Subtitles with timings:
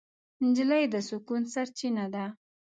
[0.45, 2.25] نجلۍ د سکون سرچینه ده.